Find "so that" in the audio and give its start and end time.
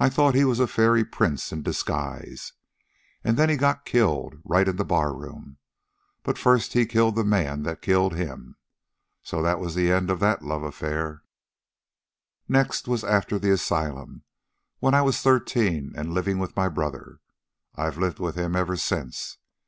9.22-9.60